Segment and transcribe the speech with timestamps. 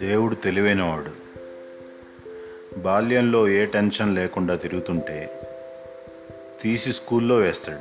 [0.00, 1.10] దేవుడు తెలివైనవాడు.
[2.78, 5.40] బాల్యంలో ఏ టెన్షన్ లేకుండా తిరుగుతుంటే
[6.62, 7.80] తీసి స్కూల్లో వేస్తాడు.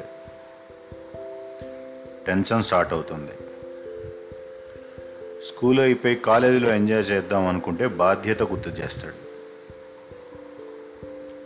[2.25, 3.31] టెన్షన్ స్టార్ట్ అవుతుంది.
[5.45, 9.31] స్కూల్ అయిపోయి కాలేజీలో ఎంజాయ్ చేద్దాం అనుకుంటే బాధ్యత గుర్తు చేస్తాడు.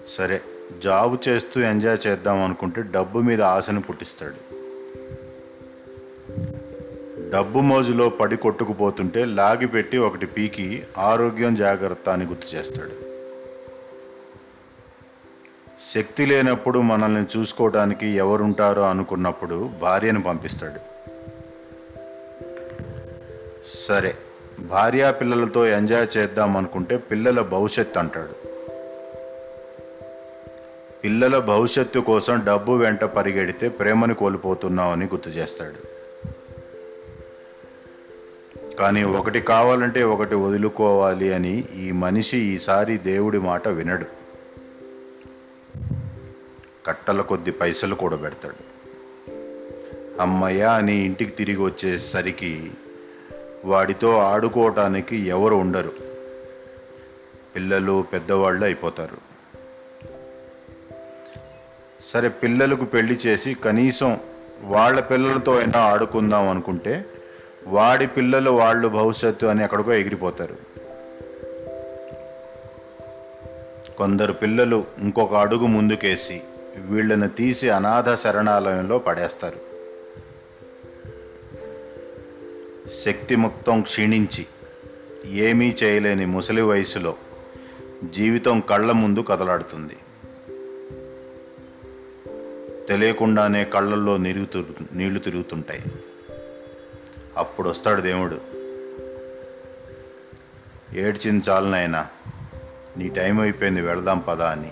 [0.08, 0.42] సరే
[0.84, 4.55] జాబ్ చేస్తూ ఎంజాయ్ చేద్దాం అనుకుంటే డబ్బు మీద ఆశను పుట్టిస్తాడు.
[7.30, 13.06] డబ్బు మోజులో పడి కొట్టుకుపోతుంటే లాగిపెట్టి ఒకటి పీకి ఆరోగ్యం జాగ్రత్త అని గుర్తు చేస్తాడు.
[15.82, 20.80] శక్తి లేనప్పుడు మనల్ని చూసుకోవడానికి ఎవరుంటారో అనుకున్నప్పుడు భార్యను పంపిస్తాడు.
[23.68, 24.16] సరే
[24.60, 28.48] భార్యా పిల్లలతో ఎంజాయ్ చేద్దాం అనుకుంటే పిల్లల భవిష్యత్తు అంటాడు.
[31.04, 36.05] పిల్లల భవిష్యత్తు కోసం డబ్బు వెంట పరిగెడితే ప్రేమని కోల్పోతున్నామని గుర్తు చేస్తాడు.
[38.80, 44.06] కానీ ఒకటి కావాలంటే ఒకటి వదులుకోవాలి అని ఈ మనిషి ఈసారి దేవుడి మాట వినడు.
[46.86, 48.76] కట్టల కొద్ది పైసలు కూడా పెడతాడు.
[50.22, 52.72] అమ్మయ్య అని ఇంటికి తిరిగి వచ్చేసరికి
[53.66, 55.92] వాడితో ఆడుకోవటానికి ఎవరు ఉండరు.
[57.56, 59.17] పిల్లలు పెద్దవాళ్ళు అయిపోతారు.
[62.02, 64.20] సరే పిల్లలకు పెళ్ళి చేసి కనీసం
[64.62, 67.06] వాళ్ళ పిల్లలతో అయినా ఆడుకుందాం అనుకుంటే
[67.67, 70.55] వాడి పిల్లలు వాళ్ళు భవిష్యత్తు అని ఎక్కడికో ఎగిరిపోతారు.
[73.97, 76.41] కొందరు పిల్లలు ఇంకొక అడుగు ముందుకేసి
[76.77, 79.59] వీళ్ళని తీసి అనాథ శరణాలయంలో పడేస్తారు.
[82.89, 84.45] శక్తి మొత్తం క్షీణించి
[85.27, 87.16] ఏమీ చేయలేని ముసలి వయసులో
[88.09, 89.97] జీవితం కళ్ళ ముందు కదలాడుతుంది.
[92.89, 95.83] తెలియకుండానే కళ్ళల్లో నిరుగుతు నీళ్ళు తిరుగుతుంటాయి.
[97.38, 98.41] అప్పుడు వస్తాడు దేవుడు.
[100.95, 102.08] ఏడ్చింది చాలు నాయనా
[102.98, 104.71] నీ టైం అయిపోయింది వెళదాం పదా అని.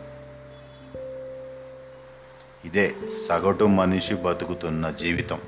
[2.66, 2.96] ఇదే
[3.28, 5.40] సగటు మనిషి బతుకుతున్న జీవితం.